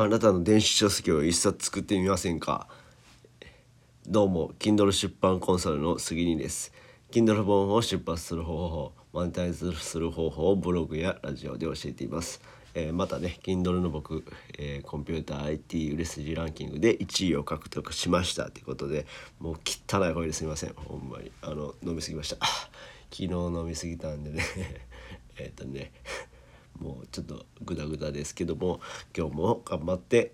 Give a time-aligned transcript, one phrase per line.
[0.00, 2.68] あなたの電子書籍を一冊作ってみませんか？
[4.06, 6.72] どうも Kindle 出版コンサルの杉にです。
[7.10, 12.40] Kindle 本を出版する方法マネタイズする方法をブログやラジオで教えています。
[12.74, 14.24] えー、またね Kindle の僕、
[14.56, 19.04] えー、コンピューター IT 売れ筋ランキングで1位を獲得しましたということで
[19.40, 20.74] もう汚い声ですみません。
[20.74, 21.32] ほんまに。
[21.42, 22.46] あの飲み過ぎました。
[23.10, 24.44] 昨日飲み過ぎたんでね。
[25.38, 25.90] えっとね。
[26.80, 28.80] もうちょっとグダグダですけども
[29.16, 30.32] 今日も頑張って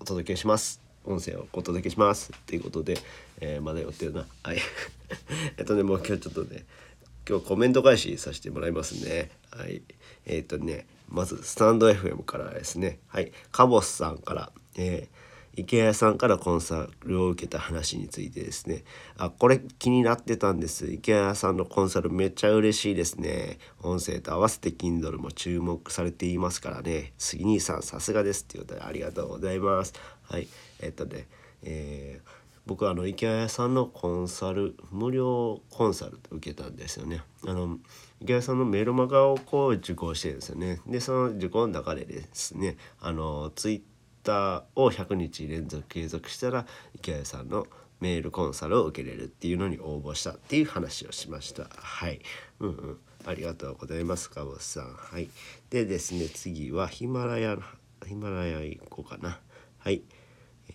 [0.00, 0.80] お届けします。
[1.04, 2.98] 音声をお届けしますということで、
[3.40, 4.26] えー、まだ寄ってるな。
[4.42, 4.58] はい。
[5.56, 6.64] えっとねもう今日ちょっとね
[7.28, 9.30] 今日コメント返しさせてもらいますね。
[9.50, 9.82] はい。
[10.26, 13.00] えっ、とねまずスタンド FM からですね。
[13.08, 13.32] はい。
[13.50, 14.52] カボスさんから。
[14.76, 18.84] えー池谷さんからコンサルを受けた話についてですね。
[19.18, 20.86] あこれ気になってたんです。
[20.92, 23.58] 池谷さんのコンサルめっちゃ嬉しいですね。
[23.82, 27.12] 音声と合わせて Kindle も注目されていますからね。
[27.18, 29.92] 杉兄さんさすがですっていうことでありがとうございます。
[30.22, 30.46] はい。
[30.80, 31.26] えっとね
[31.62, 32.28] えー、
[32.66, 37.22] 僕はあの池谷さんのコンサル無料コンサル受けたんですよね。
[37.46, 37.78] あの
[38.20, 40.80] 池谷さんのメールマガをこう受講してるんですよね。
[40.86, 43.80] でその受講の中でですねあのツイッ
[44.22, 47.66] ターを100日連続継続したら池谷さんの
[48.00, 51.66] メールコンサルを受けれるっていうのに応募したっていう話をしました。
[51.70, 52.20] はい。
[52.60, 52.98] うんうん。
[53.26, 54.94] ありがとうございますかぼすさん。
[54.94, 55.28] はい。
[55.68, 57.58] でですね次はヒマラヤ
[58.06, 59.38] ヒマラヤ行こうかな。
[59.78, 60.02] はい。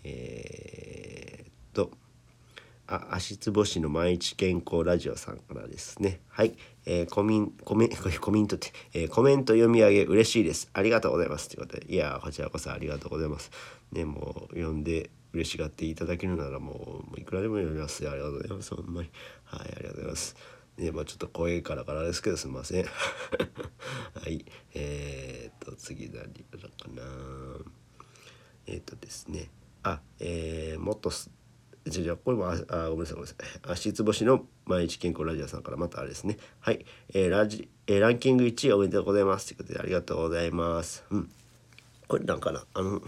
[0.03, 1.91] えー、っと
[2.87, 6.55] あ足つぼしの毎日健康ラジオさんからですねはい
[6.85, 7.89] えー、コミンコメ
[8.21, 10.69] コメントって、えー、コメント読み上げ嬉しいです。
[10.73, 11.49] ありがとうございます。
[11.49, 13.49] ということで、いや、こちらこそありがとうございます。
[13.91, 18.07] ね、もう読んで嬉しがっていただけるならもういくらでも読みます。
[18.07, 18.75] ありがとうございます。
[18.75, 19.09] ほんまに。
[19.45, 20.35] はい、ありがとうございます。
[20.77, 22.85] ね、まあちょっと声からからですけどすみません。
[24.13, 27.03] はい、えー、っと、次何だかな。
[28.67, 29.49] えー、っとですね、
[29.81, 31.09] あ、えー、もっと
[31.87, 33.15] じゃこれもああごめんなさい。
[33.15, 33.35] ごめんなさ
[33.69, 33.71] い。
[33.71, 39.47] 足つぼしの毎日健康ラジオさんからまたあれですねはい、えー、ラジ、えー、ランキング1位おめでとうございます。
[39.47, 41.31] ということでありがとうございますうん。
[42.07, 42.63] これなんかな？
[42.73, 43.01] あの、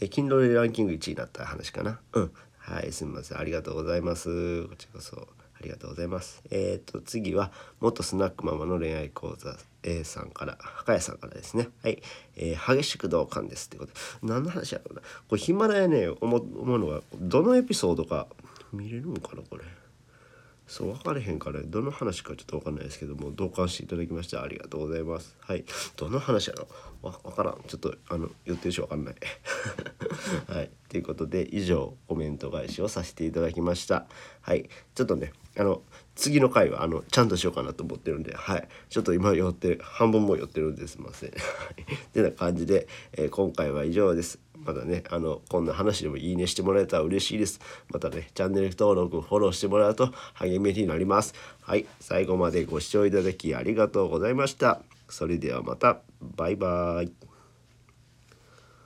[0.00, 1.98] えー、Kindle ランキング1位になった話かな？
[2.12, 2.32] うん。
[2.58, 3.38] はいすみません。
[3.38, 4.66] ありがとうございます。
[4.66, 5.28] こちらこそ。
[5.58, 6.42] ありがとうございます。
[6.50, 7.50] えっ、ー、と次は
[7.80, 11.68] 元スナックママの恋愛講座 A さんから深谷さんからですね。
[11.82, 12.02] はい、
[12.36, 13.92] えー、激しく同感ですってこと。
[14.22, 15.00] 何の話やろうな。
[15.28, 18.26] これヒマラヤね思うのはどのエピソードか
[18.72, 19.64] 見れるのかなこれ。
[20.66, 25.64] そう分かれへんからどの話かちょっと分かんないですけども同感していただきましてありがとうございますはい
[25.96, 26.66] どの話やろ
[27.02, 29.14] わ分からんちょっとあの言ってるし分かんない
[30.48, 30.70] はい。
[30.88, 34.06] ということで以上コメント返しをさせていただきました。
[34.40, 34.68] はい。
[34.94, 35.82] ちょっとねあの
[36.14, 38.68] 次の回はあのちゃんとしようかなと思ってるんではい。
[38.88, 41.30] ちょっと今寄ってる半分も寄ってるんですいません。
[41.30, 41.32] っ
[42.12, 44.38] てな感じで、えー、今回は以上です。
[44.64, 47.60] またねあのこんな話でもいいねしてもらえたら嬉しいです。
[47.90, 51.34] またねチャンネル登録フォローしてもらうと励みになります。
[51.62, 51.86] はい。
[52.00, 54.82] 最後までご視聴いただきありがとうございました。
[55.08, 56.00] それではまた。
[56.20, 57.25] バイバーイ。